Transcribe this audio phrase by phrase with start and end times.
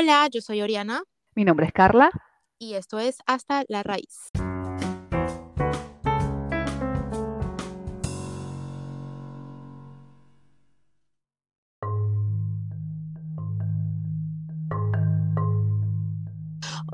[0.00, 1.02] Hola, yo soy Oriana.
[1.34, 2.08] Mi nombre es Carla.
[2.56, 4.30] Y esto es Hasta la Raíz.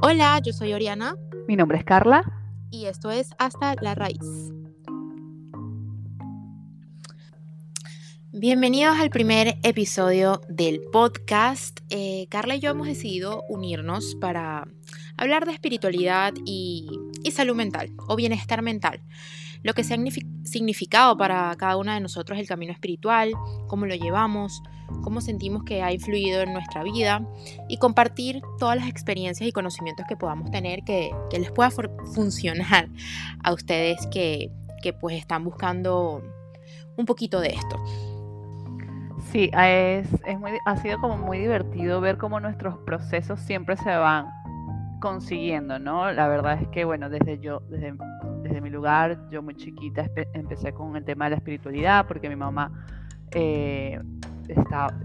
[0.00, 1.14] Hola, yo soy Oriana.
[1.46, 2.24] Mi nombre es Carla.
[2.70, 4.54] Y esto es Hasta la Raíz.
[8.36, 11.78] Bienvenidos al primer episodio del podcast.
[11.90, 14.66] Eh, Carla y yo hemos decidido unirnos para
[15.16, 16.90] hablar de espiritualidad y,
[17.30, 19.00] salud mental o bienestar mental.
[19.62, 19.98] Lo que se ha
[20.42, 23.30] significado para cada una de nosotros el camino espiritual,
[23.68, 24.64] cómo lo llevamos,
[25.04, 27.24] cómo sentimos que ha influido en nuestra vida
[27.68, 32.88] y compartir todas las experiencias y conocimientos que podamos tener que, les pueda funcionar
[33.44, 34.50] a ustedes que,
[34.82, 36.20] que pues están buscando
[36.96, 37.80] un poquito de esto.
[39.34, 44.26] Sí, es, muy, ha sido como muy divertido ver cómo nuestros procesos siempre se van
[45.00, 46.12] consiguiendo, ¿no?
[46.12, 47.94] La verdad es que, bueno, desde yo, desde,
[48.44, 52.36] desde mi lugar, yo muy chiquita empecé con el tema de la espiritualidad, porque mi
[52.36, 52.86] mamá
[53.32, 54.00] eh,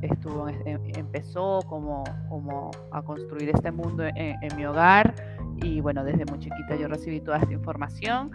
[0.03, 5.16] estuvo, em, empezó como, como a construir este mundo en, en mi hogar,
[5.55, 8.30] y bueno, desde muy chiquita yo recibí toda esta información.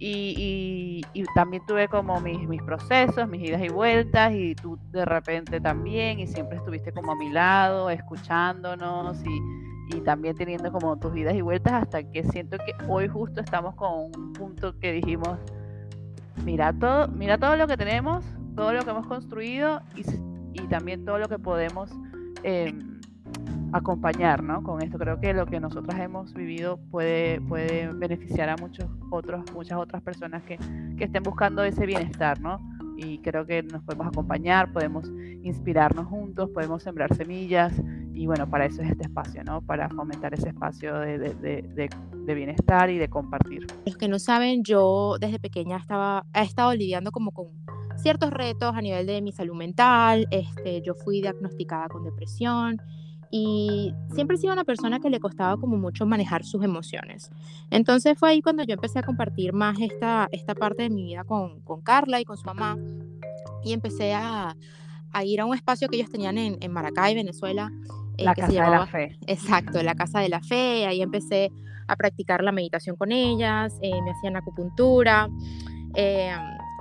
[0.00, 1.02] Y,
[1.34, 6.20] también tuve como mis, mis, procesos, mis idas y vueltas, y tú de repente también,
[6.20, 11.34] y siempre estuviste como a mi lado, escuchándonos y, y también teniendo como tus idas
[11.34, 15.38] y vueltas, hasta que siento que hoy justo estamos con un punto que dijimos,
[16.44, 18.24] mira todo, mira todo lo que tenemos,
[18.54, 20.02] todo lo que hemos construido y,
[20.52, 21.90] y también todo lo que podemos...
[22.44, 22.72] Eh,
[23.72, 24.62] acompañar ¿no?
[24.62, 24.98] con esto.
[24.98, 30.02] Creo que lo que nosotras hemos vivido puede, puede beneficiar a muchos otros, muchas otras
[30.02, 30.58] personas que,
[30.96, 32.58] que estén buscando ese bienestar, ¿no?
[32.96, 35.08] Y creo que nos podemos acompañar, podemos
[35.42, 37.72] inspirarnos juntos, podemos sembrar semillas
[38.12, 39.62] y bueno, para eso es este espacio, ¿no?
[39.62, 43.66] Para fomentar ese espacio de, de, de, de bienestar y de compartir.
[43.86, 47.46] Los que no saben, yo desde pequeña estaba, he estado lidiando como con
[47.96, 52.78] ciertos retos a nivel de mi salud mental, este, yo fui diagnosticada con depresión,
[53.30, 57.30] y siempre he sido una persona que le costaba como mucho manejar sus emociones.
[57.70, 61.24] Entonces fue ahí cuando yo empecé a compartir más esta, esta parte de mi vida
[61.24, 62.78] con, con Carla y con su mamá
[63.62, 64.56] y empecé a,
[65.12, 67.70] a, ir a un espacio que ellos tenían en, en Maracay, Venezuela.
[68.16, 69.18] Eh, la Casa de la Fe.
[69.26, 70.86] Exacto, la Casa de la Fe.
[70.86, 71.50] Ahí empecé
[71.86, 75.28] a practicar la meditación con ellas, eh, me hacían acupuntura.
[75.94, 76.34] Eh,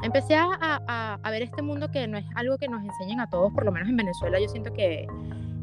[0.04, 3.30] empecé a, a, a ver este mundo que no es algo que nos enseñen a
[3.30, 4.40] todos, por lo menos en Venezuela.
[4.40, 5.08] Yo siento que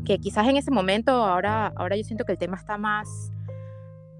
[0.04, 3.32] que quizás en ese momento, ahora, ahora yo siento que el tema está más,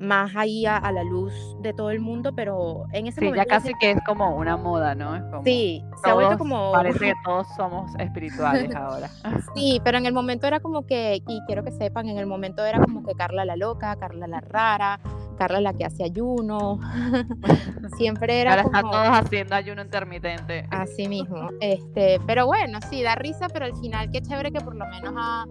[0.01, 3.45] más ahí a, la luz de todo el mundo, pero en ese sí, momento...
[3.45, 5.43] ya casi que es como una moda, ¿no?
[5.45, 6.73] sí, se ha vuelto como...
[6.73, 9.09] Parece que todos somos espirituales ahora.
[9.55, 12.65] sí, pero en el momento era como que, y quiero que sepan, en el momento
[12.65, 15.01] era como que Carla la loca, Carla la rara,
[15.35, 16.81] Carla la que hace ayuno.
[17.97, 18.53] Siempre era.
[18.53, 20.67] Ahora están todos haciendo ayuno intermitente.
[20.71, 21.51] Así mismo.
[21.61, 25.15] Este, pero bueno, sí, da risa, pero al final qué chévere que por lo menos
[25.17, 25.47] ha,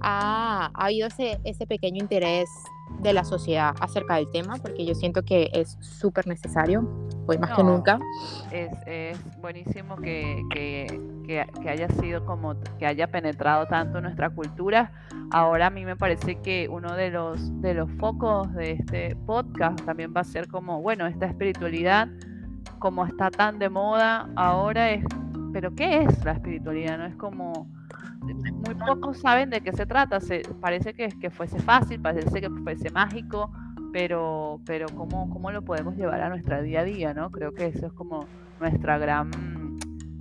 [0.00, 2.48] ha, habido ese, ese pequeño interés
[3.00, 6.88] de la sociedad acerca del tema, porque yo siento que es súper necesario,
[7.26, 7.98] hoy más que nunca.
[8.50, 10.86] Es, es buenísimo que, que,
[11.26, 14.92] que, haya sido como, que haya penetrado tanto nuestra cultura.
[15.30, 19.84] Ahora a mí me parece que uno de los, de los focos de este podcast
[19.84, 22.08] también va a ser como, bueno, esta espiritualidad,
[22.78, 25.04] como está tan de moda ahora, es,
[25.52, 26.98] pero ¿qué es la espiritualidad?
[26.98, 27.68] No es como
[28.20, 30.18] muy pocos saben de qué se trata.
[30.60, 33.50] Parece que, que fuese fácil, parece que fuese mágico,
[33.92, 37.14] pero, pero ¿cómo, ¿cómo lo podemos llevar a nuestra día a día?
[37.14, 37.30] ¿no?
[37.30, 38.26] Creo que eso es como
[38.60, 39.30] nuestra gran,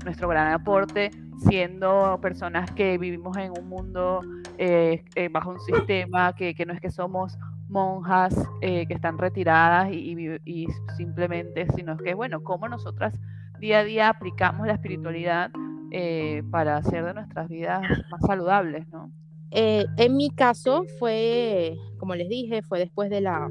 [0.04, 1.12] nuestro gran aporte,
[1.50, 4.22] siendo personas que vivimos en un mundo
[4.58, 7.38] eh, eh, bajo un sistema que, que, no es que somos
[7.70, 13.14] monjas eh, que están retiradas y, y, y simplemente, sino que, bueno, cómo nosotras
[13.60, 15.52] día a día aplicamos la espiritualidad
[15.92, 17.82] eh, para hacer de nuestras vidas
[18.12, 19.12] más saludables, ¿no?
[19.52, 23.50] Eh, en mi caso fue, como les dije, fue después de la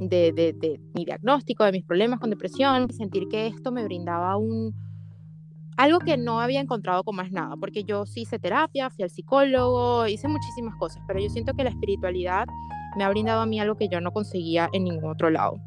[0.00, 4.36] de, de, de, mi diagnóstico, de mis problemas con depresión, sentir que esto me brindaba
[4.36, 4.74] un
[5.76, 9.10] algo que no había encontrado con más nada, porque yo sí hice terapia, fui al
[9.10, 12.46] psicólogo, hice muchísimas cosas, pero yo siento que la espiritualidad
[12.96, 15.60] me ha brindado a mí algo que yo no conseguía en ningún otro lado.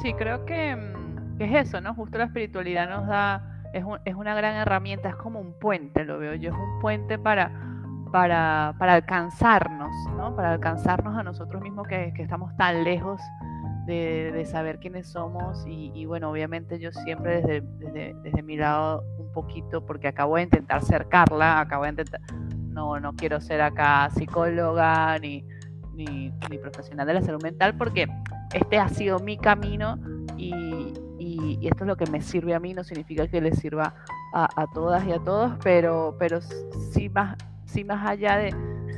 [0.00, 1.94] Sí, creo que, mm, que es eso, ¿no?
[1.94, 6.18] Justo la espiritualidad nos da es, es, una gran herramienta, es como un puente, lo
[6.18, 7.50] veo yo, es un puente para,
[8.12, 10.34] para, para alcanzarnos, ¿no?
[10.34, 13.20] Para alcanzarnos a nosotros mismos que, que estamos tan lejos
[13.86, 18.56] de, de, saber quiénes somos y, y, bueno, obviamente yo siempre desde, desde, desde, mi
[18.56, 22.20] lado un poquito, porque acabo de intentar ser Carla, acabo de intentar,
[22.68, 25.44] no, no quiero ser acá psicóloga ni,
[25.96, 28.06] ni, profesional de la salud mental porque
[28.52, 29.98] este ha sido mi camino
[30.36, 30.92] y,
[31.52, 33.94] y, esto es lo que me sirve a mí, no significa que le sirva
[34.32, 36.40] a, a todas y a todos, pero, pero
[36.92, 38.54] sí, más, sí más allá de,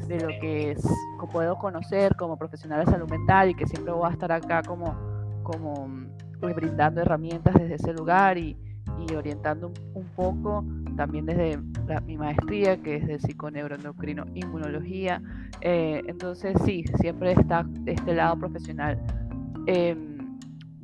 [0.08, 0.86] de lo que es,
[1.30, 4.96] puedo conocer como profesional de salud mental y que siempre voy a estar acá como,
[5.42, 5.88] como
[6.40, 8.56] pues, brindando herramientas desde ese lugar y,
[9.08, 10.64] y orientando un, poco
[10.96, 11.58] también desde
[12.04, 15.22] mi maestría que es de psiconeuroendocrino inmunología.
[15.60, 18.98] Eh, entonces sí siempre está este lado profesional.
[19.66, 20.07] Em,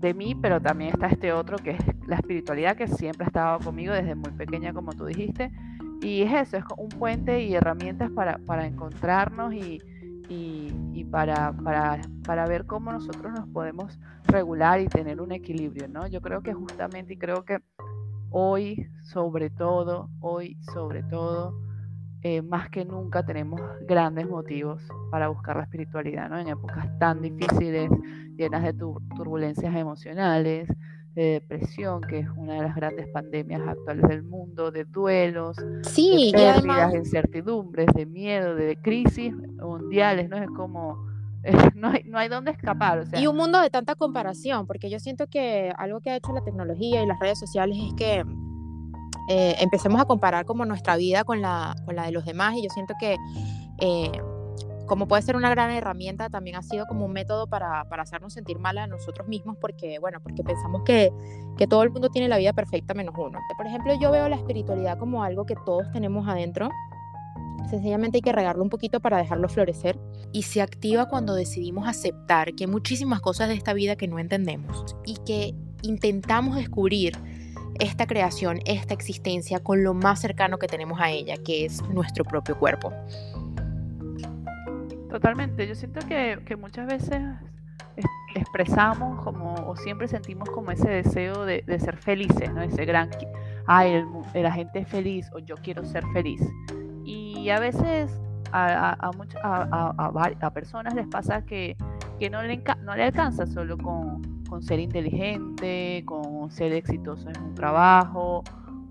[0.05, 3.59] de mí pero también está este otro que es la espiritualidad que siempre ha estado
[3.59, 5.51] conmigo desde muy pequeña como tú dijiste
[6.05, 9.81] y es eso, es un puente y herramientas para, para encontrarnos y,
[10.29, 16.07] y, para, para, para, ver cómo nosotros nos podemos regular y tener un equilibrio, ¿no?
[16.07, 17.61] Yo creo que justamente, y creo que
[18.31, 21.55] hoy, sobre todo, hoy, sobre todo,
[22.27, 26.39] eh, más que nunca tenemos grandes motivos para buscar la espiritualidad, ¿no?
[26.39, 27.91] En épocas tan difíciles,
[28.35, 30.67] llenas de turbulencias emocionales,
[31.15, 36.33] de depresión, que es una de las grandes pandemias actuales del mundo, de duelos, sí,
[36.33, 40.39] de pérdidas, de incertidumbres, de miedo, de crisis mundiales, ¿no?
[40.39, 41.07] Es como,
[41.75, 43.05] no, hay, no hay dónde escapar.
[43.13, 46.43] Y un mundo de tanta comparación, porque yo siento que algo que ha hecho la
[46.43, 48.25] tecnología y las redes sociales es que
[49.29, 52.63] eh, empecemos a comparar como nuestra vida con la, con la de los demás y
[52.63, 53.17] yo siento que...
[53.81, 54.13] Eh,
[54.87, 58.35] como puede ser una gran herramienta, también ha sido como un método para, para hacernos
[58.35, 61.11] sentir mal a nosotros mismos porque, bueno, porque pensamos que,
[61.57, 63.39] que, todo el mundo tiene la vida perfecta menos uno.
[63.57, 66.69] Por ejemplo, yo veo la espiritualidad como algo que todos tenemos adentro.
[67.71, 69.99] Sencillamente hay que regarlo un poquito para dejarlo florecer.
[70.33, 74.19] Y se activa cuando decidimos aceptar que hay muchísimas cosas de esta vida que no
[74.19, 77.17] entendemos y que intentamos descubrir
[77.79, 82.25] esta creación, esta existencia con lo más cercano que tenemos a ella, que es nuestro
[82.25, 82.93] propio cuerpo.
[85.11, 87.23] Totalmente, yo siento que, muchas veces
[88.35, 92.63] expresamos como, o siempre sentimos como ese deseo de, ser felices, ¿no?
[92.63, 93.11] Ese gran,
[93.67, 94.05] ay,
[94.35, 96.41] la gente es feliz o yo quiero ser feliz.
[97.05, 98.11] Y a veces
[98.51, 99.11] a,
[100.41, 101.77] a, personas les pasa que,
[102.31, 104.23] no, le no le alcanza solo con,
[104.63, 108.43] ser inteligente, con ser exitoso en un trabajo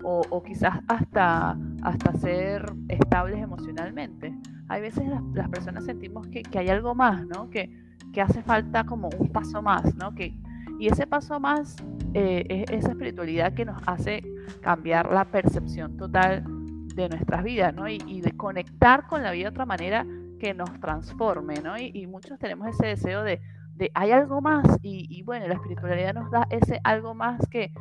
[0.02, 4.34] o, quizás hasta, hasta ser estables emocionalmente
[4.68, 7.50] hay veces las, personas sentimos que, hay algo más, ¿no?
[7.50, 7.70] Que,
[8.12, 10.14] que, hace falta como un paso más, ¿no?
[10.14, 10.34] Que,
[10.78, 11.76] y ese paso más
[12.14, 14.22] eh, es esa espiritualidad que nos hace
[14.60, 16.44] cambiar la percepción total
[16.94, 17.88] de nuestras vidas, ¿no?
[17.88, 20.06] Y, de conectar con la vida de otra manera
[20.38, 21.78] que nos transforme, ¿no?
[21.78, 23.40] Y, muchos tenemos ese deseo de,
[23.74, 27.72] de hay algo más y, bueno, la espiritualidad nos da ese algo más que,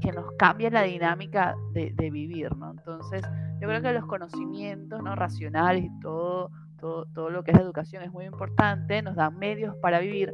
[0.00, 2.70] que, nos cambia la dinámica de, vivir, ¿no?
[2.70, 3.22] Entonces,
[3.60, 5.16] yo creo que los conocimientos ¿no?
[5.16, 9.74] racionales y todo, todo, todo lo que es educación es muy importante, nos dan medios
[9.76, 10.32] para vivir,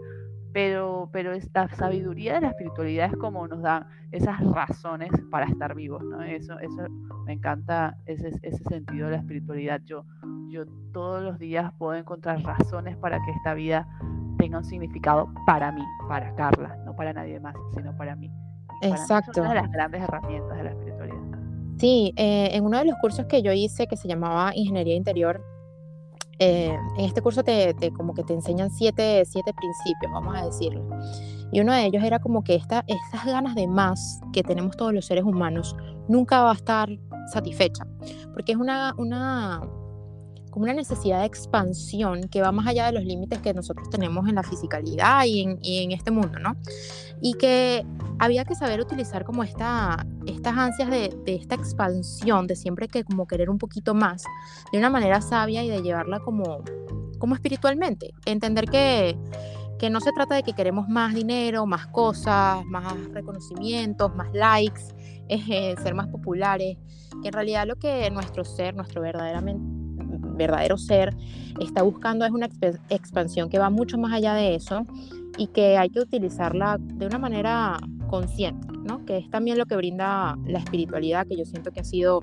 [0.52, 5.74] pero, pero la sabiduría de la espiritualidad es como nos dan esas razones para estar
[5.74, 6.22] vivos, ¿no?
[6.22, 6.86] Eso, eso
[7.24, 9.80] me encanta ese, ese sentido de la espiritualidad.
[9.84, 10.04] Yo,
[10.48, 13.86] yo todos los días puedo encontrar razones para que esta vida
[14.48, 18.30] tenga un significado para mí, para Carla, no para nadie más, sino para mí.
[18.80, 19.32] Exacto.
[19.32, 21.38] es una de las grandes herramientas de la espiritualidad.
[21.76, 25.44] Sí, eh, en uno de los cursos que yo hice que se llamaba Ingeniería Interior,
[26.38, 30.82] eh, en este curso te, como que te enseñan siete, siete, principios, vamos a decirlo.
[31.52, 34.94] Y uno de ellos era como que esta, estas ganas de más que tenemos todos
[34.94, 35.76] los seres humanos
[36.08, 36.88] nunca va a estar
[37.32, 37.86] satisfecha,
[38.32, 39.60] porque es una, una,
[40.50, 44.28] como una necesidad de expansión que va más allá de los límites que nosotros tenemos
[44.28, 46.56] en la fisicalidad y en, y en este mundo, ¿no?
[47.20, 47.84] Y que
[48.18, 53.04] había que saber utilizar como esta, estas ansias de, de, esta expansión, de siempre que
[53.04, 54.24] como querer un poquito más,
[54.72, 56.62] de una manera sabia y de llevarla como,
[57.18, 58.14] como espiritualmente.
[58.24, 59.18] Entender que,
[59.78, 64.82] que no se trata de que queremos más dinero, más cosas, más reconocimientos, más likes,
[65.28, 66.76] eh, ser más populares,
[67.22, 69.77] que en realidad lo que nuestro ser, nuestro verdaderamente
[70.38, 71.14] verdadero ser
[71.60, 72.48] está buscando es una
[72.88, 74.86] expansión que va mucho más allá de eso
[75.36, 77.78] y que hay que utilizarla de una manera
[78.08, 79.04] consciente, ¿no?
[79.04, 82.20] Que es también lo que brinda la espiritualidad, que yo siento que ha sido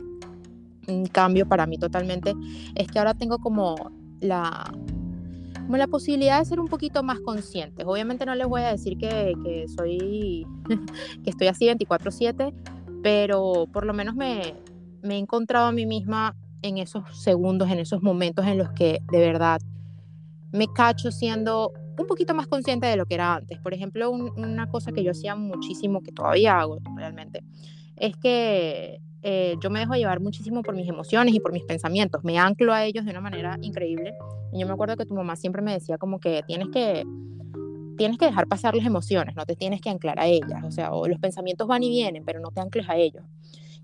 [0.88, 2.34] un cambio para mí totalmente,
[2.76, 4.72] es que ahora tengo como la,
[5.66, 7.84] como la posibilidad de ser un poquito más consciente.
[7.86, 10.46] Obviamente no les voy a decir que, que soy,
[11.24, 12.54] que estoy así 24/7,
[13.02, 14.56] pero por lo menos me,
[15.02, 19.00] me he encontrado a mí misma en esos segundos, en esos momentos en los que
[19.12, 19.62] de verdad
[20.52, 23.60] me cacho siendo un poquito más consciente de lo que era antes.
[23.60, 27.44] Por ejemplo, una cosa que yo hacía muchísimo, que todavía hago realmente,
[27.98, 32.24] es que eh, yo me dejo llevar muchísimo por mis emociones y por mis pensamientos,
[32.24, 34.14] me anclo a ellos de una manera increíble.
[34.54, 37.04] Y yo me acuerdo que tu mamá siempre me decía como que tienes que
[37.98, 40.92] tienes que dejar pasar las emociones, no te tienes que anclar a ellas, o sea,
[40.92, 43.24] o los pensamientos van y vienen, pero no te ancles a ellos.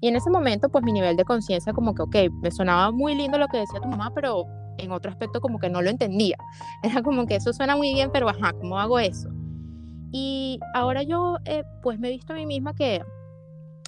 [0.01, 3.13] Y en ese momento, pues mi nivel de conciencia como que, ok, me sonaba muy
[3.13, 4.45] lindo lo que decía tu mamá, pero
[4.79, 6.37] en otro aspecto como que no lo entendía.
[6.83, 9.29] Era como que eso suena muy bien, pero ajá, ¿cómo hago eso?
[10.11, 13.01] Y ahora yo, eh, pues me he visto a mí misma que,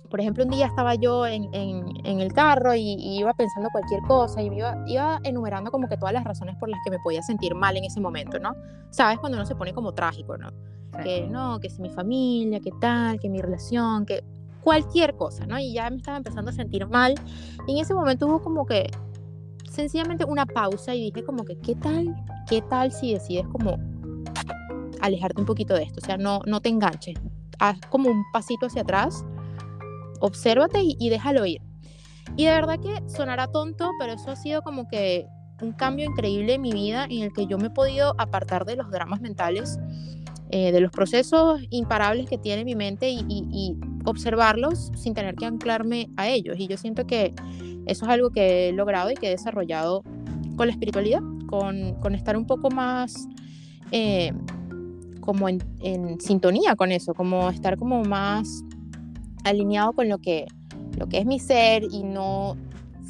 [0.09, 4.41] por ejemplo, un día estaba yo en, en, el carro y, iba pensando cualquier cosa
[4.41, 7.55] y iba, iba enumerando como que todas las razones por las que me podía sentir
[7.55, 8.55] mal en ese momento, ¿no?
[8.91, 10.51] Sabes cuando uno se pone como trágico, ¿no?
[11.03, 14.23] Que no, que si mi familia, que tal, que mi relación, que
[14.63, 15.59] cualquier cosa, ¿no?
[15.59, 17.15] Y ya me estaba empezando a sentir mal.
[17.67, 18.89] Y en ese momento hubo como que
[19.69, 22.15] sencillamente una pausa y dije como que, ¿qué tal?
[22.47, 23.77] ¿Qué tal si decides como
[25.01, 25.99] alejarte un poquito de esto?
[26.01, 27.15] O sea, no, no te enganches.
[27.59, 29.25] Haz como un pasito hacia atrás,
[30.19, 31.61] obsérvate y, y déjalo ir.
[32.35, 35.27] Y de verdad que sonará tonto, pero eso ha sido como que
[35.61, 38.75] un cambio increíble en mi vida en el que yo me he podido apartar de
[38.75, 39.79] los dramas mentales
[40.55, 46.09] eh, de los procesos imparables que tiene mi mente y, observarlos sin tener que anclarme
[46.17, 46.57] a ellos.
[46.59, 47.33] Y yo siento que
[47.85, 50.03] eso es algo que he logrado y que he desarrollado
[50.55, 53.27] con la espiritualidad, con, estar un poco más
[53.91, 54.33] eh,
[55.19, 55.61] como en,
[56.19, 58.63] sintonía con eso, como estar como más
[59.43, 60.45] alineado con lo que,
[60.97, 62.55] lo que es mi ser y no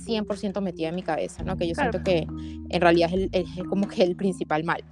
[0.06, 1.58] 100% metida en mi cabeza, ¿no?
[1.58, 2.28] Que yo siento que
[2.70, 4.84] en realidad es, es como que el principal mal.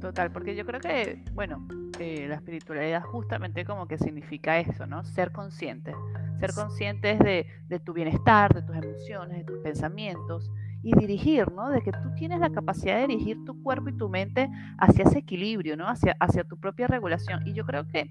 [0.00, 1.66] Total, porque yo creo que, bueno,
[1.98, 5.04] eh, la espiritualidad justamente como que significa eso, ¿no?
[5.04, 5.94] Ser conscientes,
[6.38, 10.50] ser conscientes de, de, tu bienestar, de tus emociones, de tus pensamientos
[10.82, 11.70] y dirigir, ¿no?
[11.70, 15.18] De que tú tienes la capacidad de dirigir tu cuerpo y tu mente hacia ese
[15.18, 15.88] equilibrio, ¿no?
[15.88, 17.46] Hacia, hacia tu propia regulación.
[17.46, 18.10] Y yo creo que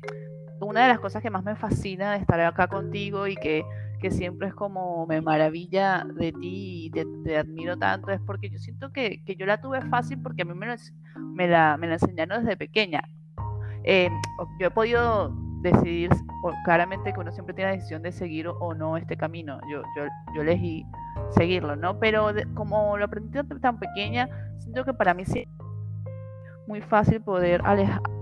[0.60, 3.64] una de las cosas que más me fascina de estar acá contigo y que
[4.00, 8.60] que siempre es como me maravilla de ti y te, admiro tanto, es porque yo
[8.60, 10.68] siento que, que, yo la tuve fácil porque a mí me,
[11.34, 13.02] me, la, me la enseñaron desde pequeña.
[13.88, 14.10] Eh,
[14.60, 16.10] yo he podido decidir
[16.66, 19.60] claramente que uno siempre tiene la decisión de seguir o, no este camino.
[19.72, 20.86] Yo, yo, yo elegí
[21.32, 21.98] seguirlo, ¿no?
[22.00, 24.30] Pero como lo aprendí tan pequeña,
[24.60, 25.48] siento que para mí sí
[26.68, 27.62] muy fácil poder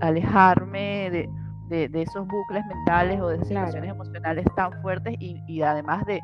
[0.00, 1.28] alejarme de
[1.68, 6.20] de, esos bucles mentales o de esas situaciones emocionales tan fuertes y, además de,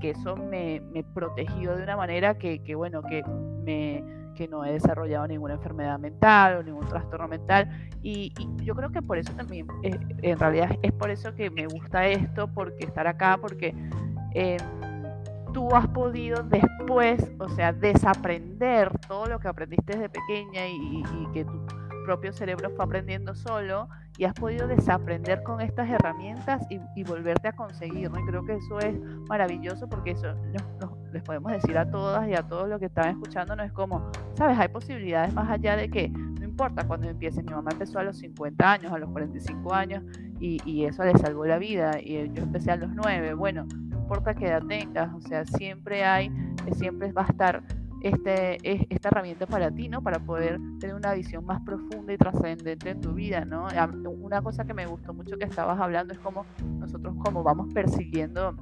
[0.00, 3.22] que eso me, me, protegió de una manera que, bueno, que,
[3.64, 4.02] me,
[4.36, 7.68] que no he desarrollado ninguna enfermedad mental o ningún trastorno mental.
[8.02, 11.66] Y, yo creo que por eso también, eh, en realidad es por eso que me
[11.66, 13.74] gusta esto, porque estar acá, porque
[14.34, 14.58] em,
[15.52, 21.02] tú has podido después, o sea, desaprender todo lo que aprendiste desde pequeña y,
[21.32, 21.66] que tu
[22.04, 23.88] propio cerebro fue aprendiendo solo
[24.18, 28.20] y has podido desaprender con estas herramientas y, volverte a conseguir, ¿no?
[28.20, 30.34] Y creo que eso es maravilloso porque eso
[31.16, 34.10] les podemos decir a todas y a todos los que están escuchando, no es como,
[34.34, 38.04] sabes, hay posibilidades más allá de que no importa cuando empieces, mi mamá empezó a
[38.04, 40.02] los 50 años, a los 45 años
[40.38, 43.98] y, y eso le salvó la vida y yo empecé a los 9, bueno, no
[43.98, 46.30] importa qué edad tengas, o sea, siempre hay,
[46.72, 47.62] siempre va a estar
[48.02, 50.02] este, es, esta herramienta para ti, ¿no?
[50.02, 53.66] Para poder tener una visión más profunda y trascendente en tu vida, ¿no?
[54.20, 56.44] Una cosa que me gustó mucho que estabas hablando es como
[56.78, 58.54] nosotros como vamos persiguiendo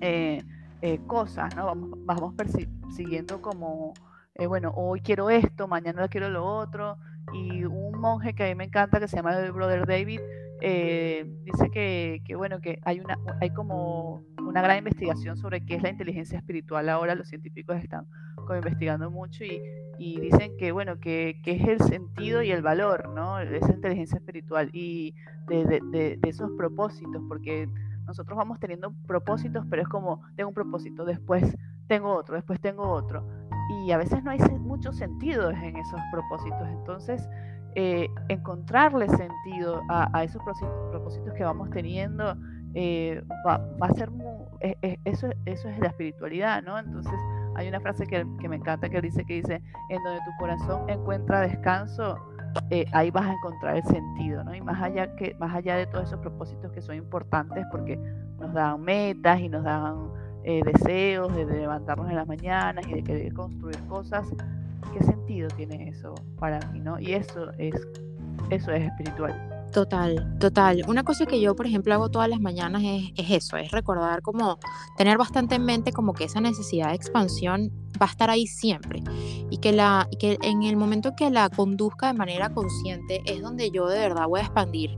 [0.00, 0.42] eh,
[0.86, 1.66] eh, cosas, ¿no?
[1.66, 3.92] Vamos, vamos persiguiendo como,
[4.34, 6.96] eh, bueno, hoy quiero esto, mañana quiero lo otro.
[7.32, 10.20] Y un monje que a mí me encanta, que se llama el Brother David,
[10.60, 15.82] dice que, que, bueno, que hay, una, hay como una gran investigación sobre qué es
[15.82, 18.06] la inteligencia espiritual ahora, los científicos están
[18.54, 19.60] investigando mucho y,
[19.98, 23.40] y dicen que, bueno, que, que, es el sentido y el valor, ¿no?
[23.40, 25.14] Esa inteligencia espiritual y
[25.48, 25.80] de, de,
[26.16, 27.68] de, esos propósitos, porque
[28.06, 32.88] nosotros vamos teniendo propósitos, pero es como, tengo un propósito, después tengo otro, después tengo
[32.88, 33.26] otro.
[33.84, 36.68] Y a veces no hay mucho sentido en esos propósitos.
[36.68, 37.28] Entonces,
[37.74, 42.36] eh, encontrarle sentido a, a, esos propósitos que vamos teniendo
[42.78, 44.26] eh, va, va, a ser muy,
[44.60, 46.78] eh, eso, eso es la espiritualidad, ¿no?
[46.78, 47.18] Entonces,
[47.54, 51.40] hay una frase que, me encanta que dice que dice, en donde tu corazón encuentra
[51.40, 52.18] descanso,
[52.70, 54.54] eh, ahí vas a encontrar el sentido, ¿no?
[54.54, 57.96] Y más allá, que, más allá de todos esos propósitos que son importantes porque
[58.38, 60.10] nos dan metas y nos dan
[60.44, 64.26] eh, deseos de, levantarnos en las mañanas y de querer construir cosas,
[64.92, 67.00] ¿qué sentido tiene eso para mí, ¿no?
[67.00, 67.74] Y eso es,
[68.50, 69.56] eso es espiritual.
[69.72, 70.84] Total, total.
[70.88, 74.58] Una cosa que yo, por ejemplo, hago todas las mañanas es, eso, es recordar como
[74.96, 77.70] tener bastante en mente como que esa necesidad de expansión
[78.00, 79.02] va a estar ahí siempre
[79.66, 83.88] que, la, que en el momento que la conduzca de manera consciente es donde yo
[83.88, 84.96] de verdad voy a expandir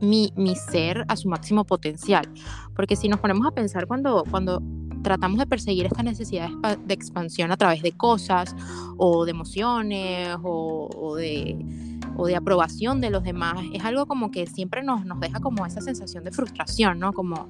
[0.00, 2.28] mi, mi ser a su máximo potencial.
[2.74, 4.60] Porque si nos ponemos a pensar cuando, cuando
[5.04, 6.48] tratamos de perseguir esta necesidad
[6.84, 8.56] de expansión a través de cosas
[8.96, 11.56] o de emociones o, de,
[12.16, 15.64] o de aprobación de los demás, es algo como que siempre nos, nos deja como
[15.64, 17.12] esa sensación de frustración, ¿no?
[17.12, 17.46] Como,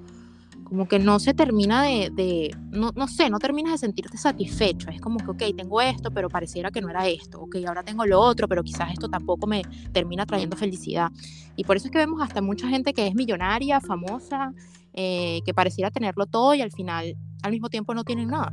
[0.68, 4.90] como que no se termina de, no, no, sé, no terminas de sentirte satisfecho.
[4.90, 7.40] Es como que, ok, tengo esto, pero pareciera que no era esto.
[7.40, 11.10] Ok, ahora tengo lo otro, pero quizás esto tampoco me termina trayendo felicidad.
[11.56, 14.52] Y por eso es que vemos hasta mucha gente que es millonaria, famosa,
[14.92, 18.52] eh, que pareciera tenerlo todo y al final, al mismo tiempo, no tienen nada.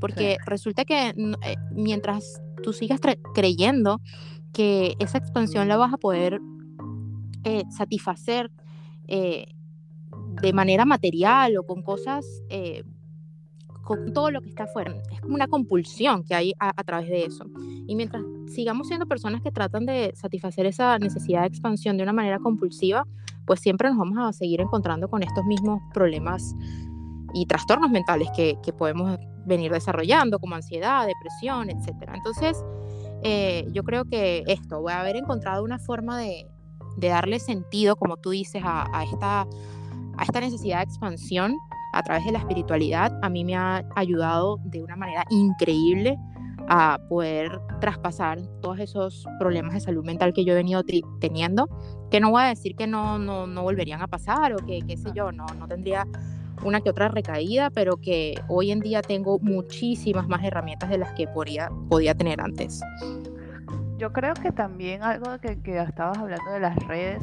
[0.00, 3.00] Porque resulta que eh, mientras tú sigas
[3.32, 4.02] creyendo
[4.52, 6.40] que esa expansión la vas a poder
[7.44, 8.50] eh, satisfacer,
[10.40, 12.84] de manera material o con cosas, eh,
[13.82, 14.94] con todo lo que está afuera.
[15.12, 17.44] Es como una compulsión que hay a, través de eso.
[17.86, 22.12] Y mientras sigamos siendo personas que tratan de satisfacer esa necesidad de expansión de una
[22.12, 23.06] manera compulsiva,
[23.46, 26.54] pues siempre nos vamos a seguir encontrando con estos mismos problemas
[27.34, 32.10] y trastornos mentales que, que podemos venir desarrollando, como ansiedad, depresión, etc.
[32.14, 32.64] Entonces,
[33.22, 36.46] eh, yo creo que esto, voy a haber encontrado una forma de,
[36.96, 39.46] de darle sentido, como tú dices, a, a esta
[40.16, 41.56] a esta necesidad de expansión
[41.92, 46.18] a través de la espiritualidad, a mí me ha ayudado de una manera increíble
[46.68, 50.82] a poder traspasar todos esos problemas de salud mental que yo he venido
[51.20, 51.68] teniendo,
[52.10, 54.96] que no voy a decir que no, no, no volverían a pasar o que, qué
[54.96, 56.06] sé yo, no, no tendría
[56.64, 61.12] una que otra recaída, pero que hoy en día tengo muchísimas más herramientas de las
[61.12, 62.80] que podía, podía tener antes.
[63.98, 67.22] Yo creo que también algo que, que estabas hablando de las redes,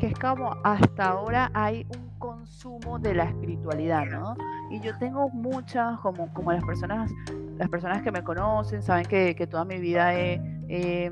[0.00, 1.86] que es como hasta ahora hay
[2.28, 4.36] consumo de la espiritualidad, ¿no?
[4.70, 7.10] Y yo tengo muchas, como, como las personas,
[7.56, 11.10] las personas que me conocen, saben que, que toda mi vida he, he,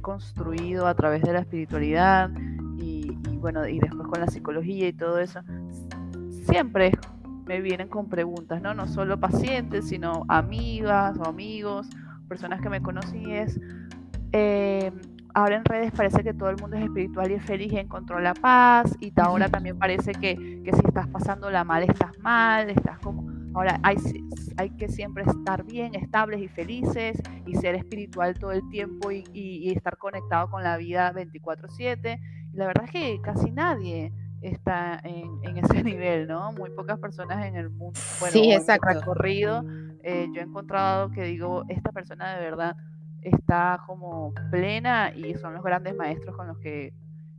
[0.00, 2.30] construido a través de la espiritualidad
[2.76, 5.40] y, y, bueno, y después con la psicología y todo eso,
[6.44, 6.90] siempre
[7.46, 8.74] me vienen con preguntas, ¿no?
[8.74, 11.88] No solo pacientes, sino amigas o amigos,
[12.28, 13.60] personas que me conocen y es...
[14.32, 14.92] Eh,
[15.36, 18.18] ahora en redes parece que todo el mundo es espiritual y es feliz y encontró
[18.20, 22.70] la paz y ahora también parece que, que, si estás pasando la mal estás mal,
[22.70, 23.26] estás como...
[23.54, 23.96] Ahora hay,
[24.56, 29.24] hay que siempre estar bien, estables y felices y ser espiritual todo el tiempo y,
[29.34, 32.18] y, estar conectado con la vida 24/7.
[32.52, 36.52] La verdad es que casi nadie está en, en, ese nivel, ¿no?
[36.52, 38.88] Muy pocas personas en el mundo, bueno, sí, exacto.
[38.88, 39.64] recorrido,
[40.02, 42.76] eh, yo he encontrado que digo, esta persona de verdad
[43.22, 46.94] está como plena y son los grandes maestros con los que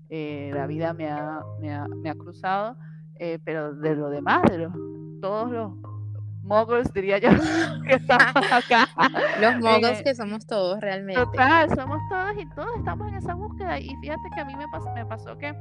[0.10, 2.78] eh, la vida me ha, me ha, me ha cruzado,
[3.16, 4.74] eh, pero de lo demás, de los,
[5.22, 5.74] todos los
[6.44, 7.30] moguls, diría yo,
[7.88, 8.88] que estamos acá.
[9.40, 11.22] Los moguls que somos todos realmente.
[11.22, 13.80] Total, somos todos y todos estamos en esa búsqueda.
[13.80, 15.54] Y fíjate que a mí me pasó, me pasó que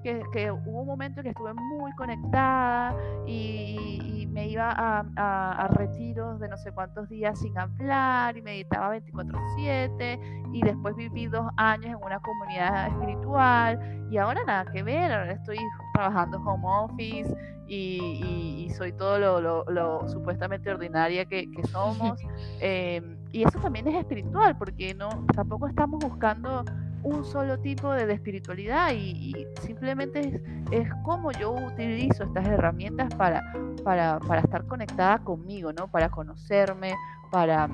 [0.00, 2.94] que, hubo un momento en que estuve muy conectada
[3.26, 8.96] y, me iba a, a, retiros de no sé cuántos días sin hablar y meditaba
[8.96, 10.20] 24/7
[10.52, 15.32] y después viví dos años en una comunidad espiritual y ahora nada que ver, ahora
[15.32, 15.58] estoy
[15.94, 17.34] trabajando home office
[17.66, 22.20] y, soy todo lo, lo, supuestamente ordinaria que, que somos.
[22.60, 26.64] Em, y eso también es espiritual porque no tampoco estamos buscando
[27.02, 33.42] un solo tipo de, espiritualidad y, simplemente es, como yo utilizo estas herramientas para,
[33.84, 35.88] para, para, estar conectada conmigo, ¿no?
[35.88, 36.94] Para conocerme,
[37.30, 37.68] para,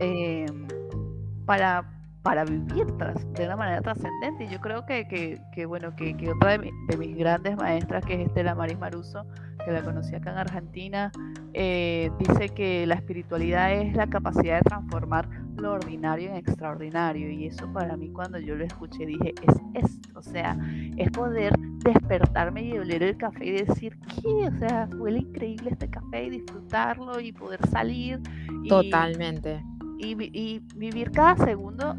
[0.00, 0.66] em,
[1.46, 1.88] para,
[2.22, 4.44] para vivir de una manera trascendente.
[4.44, 5.06] Y yo creo que,
[5.52, 9.26] que, bueno, que, que otra de, de, mis grandes maestras, que es Estela Maris Maruso,
[9.66, 11.10] que la conocí acá en Argentina,
[11.52, 17.28] eh, dice que la espiritualidad es la capacidad de transformar lo ordinario en extraordinario.
[17.32, 20.56] Y eso para mí cuando yo lo escuché dije, es esto, o sea,
[20.96, 21.52] es poder
[21.82, 24.46] despertarme y oler el café y decir, ¿qué?
[24.46, 28.20] O sea, huele increíble este café y disfrutarlo y poder salir.
[28.68, 29.64] Totalmente.
[29.98, 31.96] Y, y vivir cada segundo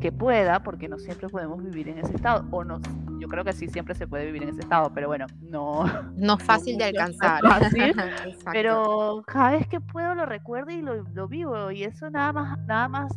[0.00, 2.80] que pueda, porque no siempre podemos vivir en ese estado, o no,
[3.18, 5.84] yo creo que sí siempre se puede vivir en ese estado, pero bueno, no.
[6.16, 7.40] No es fácil de alcanzar.
[8.52, 12.58] pero cada vez que puedo lo recuerdo y lo, lo, vivo, y eso nada más,
[12.66, 13.12] nada más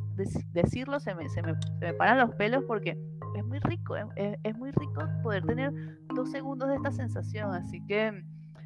[0.53, 2.97] decirlo se me, se me, se me paran los pelos porque
[3.35, 5.71] es muy rico, es, es, muy rico poder tener
[6.13, 8.23] dos segundos de esta sensación, así que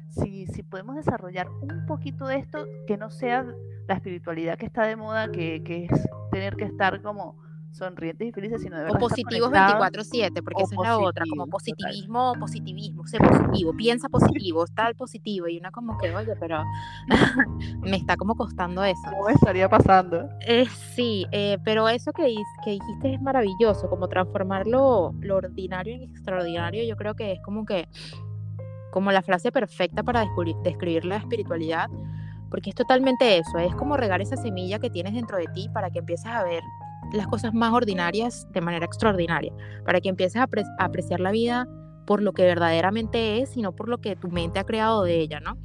[0.08, 3.46] si, si podemos desarrollar un poquito de esto, que no sea
[3.88, 7.36] la espiritualidad que está de moda, que, que es tener que estar como
[7.72, 8.96] sonrientes y felices, sino de verdad.
[8.96, 14.64] O positivos 24-7, porque esa es la otra, como positivismo, positivismo, sé positivo, piensa positivo,
[14.66, 16.62] tal positivo, y una como que, oye, pero
[17.80, 19.00] me está como costando eso.
[19.10, 20.28] ¿Cómo estaría pasando?
[20.40, 25.94] Eh, sí, eh, pero eso que, que dijiste es maravilloso, como transformar lo, lo ordinario
[25.94, 27.88] en extraordinario, yo creo que es como que,
[28.90, 30.26] como la frase perfecta para
[30.62, 31.88] describir la espiritualidad,
[32.50, 35.90] porque es totalmente eso, es como regar esa semilla que tienes dentro de ti para
[35.90, 36.62] que empieces a ver
[37.12, 39.52] las cosas más ordinarias de manera extraordinaria,
[39.84, 40.48] para que empieces a,
[40.78, 41.68] apreciar la vida
[42.06, 45.20] por lo que verdaderamente es y no por lo que tu mente ha creado de
[45.20, 45.56] ella, ¿no?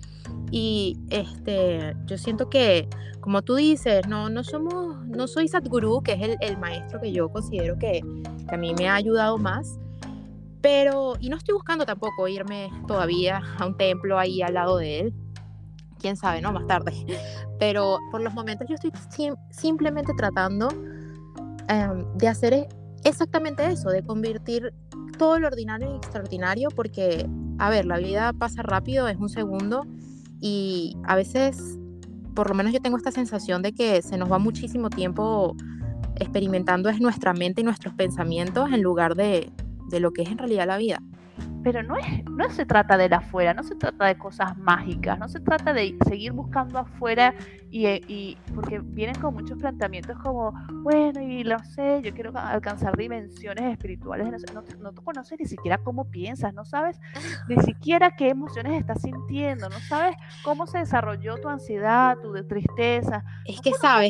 [0.51, 2.87] Y este, yo siento que,
[3.21, 7.29] como tú dices, no, no somos, no soy Sadhguru, que es el, maestro que yo
[7.29, 8.01] considero que,
[8.47, 9.79] que, a mí me ha ayudado más,
[10.61, 14.99] pero, y no estoy buscando tampoco irme todavía a un templo ahí al lado de
[14.99, 15.13] él,
[15.99, 16.51] quién sabe, ¿no?
[16.51, 16.93] Más tarde.
[17.59, 18.91] Pero por los momentos yo estoy
[19.49, 20.69] simplemente tratando
[21.67, 22.67] em, de hacer e-,
[23.03, 24.73] exactamente eso, de convertir
[25.17, 27.27] todo lo ordinario en extraordinario, porque,
[27.59, 29.85] a ver, la vida pasa rápido, es un segundo,
[30.39, 31.79] y a veces,
[32.35, 35.55] por lo menos yo tengo esta sensación de que se nos va muchísimo tiempo
[36.19, 39.51] experimentando es nuestra mente y nuestros pensamientos en lugar de,
[39.89, 40.99] de lo que es en realidad la vida
[41.67, 45.19] pero no, es, no se trata de la afuera, no se trata de cosas mágicas,
[45.19, 47.35] no se trata de seguir buscando afuera
[47.69, 50.53] y, eh, y porque vienen con muchos planteamientos como,
[50.83, 55.77] bueno, y lo sé, yo quiero alcanzar dimensiones espirituales, no, no, no conoces ni siquiera
[55.77, 57.01] cómo piensas, no sabes
[57.49, 63.25] ni siquiera qué emociones estás sintiendo, no sabes cómo se desarrolló tu ansiedad, tu tristeza.
[63.43, 64.09] Es que sabes.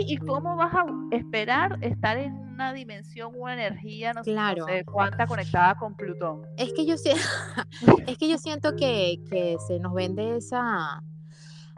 [0.00, 5.76] y cómo vas a esperar estar en una dimensión, una energía, no, sé cuánta conectada
[5.76, 6.42] con Plutón.
[6.56, 6.94] Es que yo,
[8.06, 11.02] es que yo siento que, que se nos vende esa,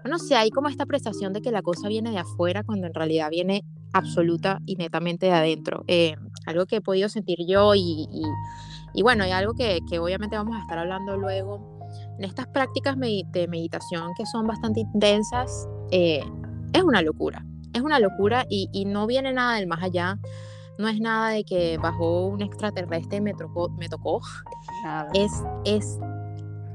[0.08, 2.94] no sé, hay como esta prestación de que la cosa viene de afuera cuando en
[2.94, 5.84] realidad viene absoluta y netamente de adentro.
[5.88, 8.08] Eh, algo que he podido sentir yo y,
[8.94, 11.78] y, bueno, hay algo que, que, obviamente vamos a estar hablando luego.
[12.18, 16.22] En estas prácticas de meditación que son bastante intensas, eh,
[16.72, 17.44] es una locura.
[17.72, 20.18] Es una locura y, y, no viene nada del más allá.
[20.80, 23.68] No es nada de que bajó un extraterrestre y me tocó.
[23.72, 24.22] Me tocó.
[25.12, 25.30] Es,
[25.66, 26.00] es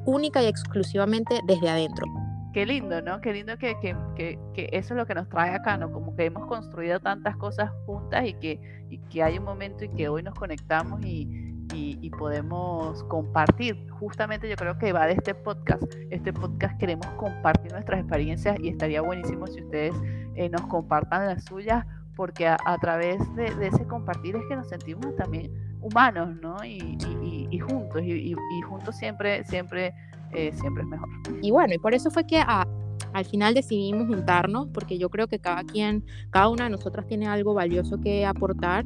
[0.06, 2.06] única y exclusivamente desde adentro.
[2.54, 3.20] Qué lindo, ¿no?
[3.20, 5.91] Qué lindo que, que, que, que, eso es lo que nos trae acá, ¿no?
[5.91, 9.96] Como que hemos construido tantas cosas juntas y que, y que hay un momento en
[9.96, 11.28] que hoy nos conectamos y,
[11.74, 13.89] y, podemos compartir.
[13.89, 15.84] Justamente yo creo que va de este podcast.
[16.12, 19.96] Este podcast queremos compartir nuestras experiencias y estaría buenísimo si ustedes
[20.36, 25.15] eh, nos compartan las suyas porque a, través de, ese compartir es que nos sentimos
[25.15, 25.51] también
[25.82, 26.58] humanos, ¿no?
[26.63, 28.36] Y, juntos, y,
[28.67, 29.93] juntos siempre, siempre,
[30.32, 31.10] eh, siempre es mejor.
[31.41, 35.39] Y bueno, y por eso fue que al final decidimos juntarnos, porque yo creo que
[35.39, 38.86] cada quien, cada una de nosotras tiene algo valioso que aportar,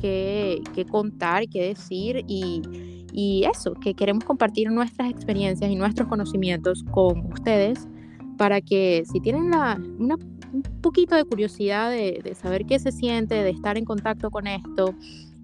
[0.00, 6.06] que, que contar, que decir, y, y eso, que queremos compartir nuestras experiencias y nuestros
[6.08, 7.88] conocimientos con ustedes
[8.36, 10.16] para que si tienen la, una
[10.52, 14.94] un poquito de curiosidad de, saber qué se siente, de estar en contacto con esto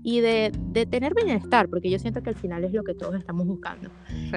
[0.02, 0.52] y de,
[0.90, 3.90] tener bienestar, porque yo siento que al final es lo que todos estamos buscando.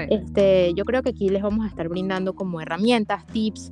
[0.09, 3.71] Este, yo creo que aquí les vamos a estar brindando como herramientas, tips,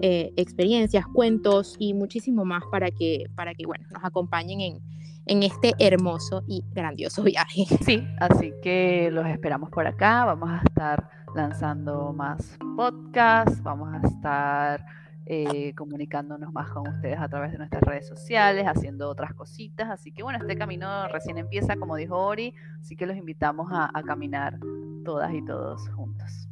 [0.00, 4.80] eh, experiencias, cuentos y muchísimo más para que, para que bueno, nos acompañen en,
[5.26, 7.64] en este hermoso y grandioso viaje.
[7.82, 10.24] Sí, así que los esperamos por acá.
[10.24, 14.84] Vamos a estar lanzando más podcasts, vamos a estar
[15.26, 19.90] eh, comunicándonos más con ustedes a través de nuestras redes sociales, haciendo otras cositas.
[19.90, 23.90] Así que bueno, este camino recién empieza, como dijo Ori, así que los invitamos a,
[24.04, 24.58] caminar
[25.04, 26.48] todas y todos juntos.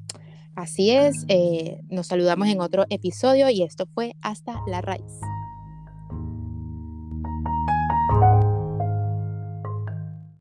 [0.55, 5.21] Así es, eh, nos saludamos en otro episodio y esto fue Hasta la Raíz.